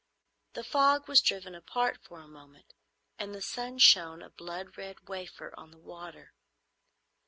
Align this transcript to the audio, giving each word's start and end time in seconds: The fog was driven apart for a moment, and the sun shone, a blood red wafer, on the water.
The 0.53 0.63
fog 0.63 1.07
was 1.07 1.21
driven 1.21 1.53
apart 1.53 1.99
for 2.01 2.21
a 2.21 2.27
moment, 2.27 2.73
and 3.19 3.35
the 3.35 3.41
sun 3.43 3.77
shone, 3.77 4.23
a 4.23 4.31
blood 4.31 4.75
red 4.75 5.07
wafer, 5.07 5.53
on 5.55 5.69
the 5.69 5.77
water. 5.77 6.33